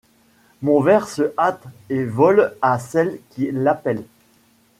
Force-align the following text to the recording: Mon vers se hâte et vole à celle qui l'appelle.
Mon 0.63 0.81
vers 0.81 1.07
se 1.07 1.31
hâte 1.37 1.61
et 1.91 2.05
vole 2.05 2.57
à 2.63 2.79
celle 2.79 3.19
qui 3.29 3.51
l'appelle. 3.51 4.03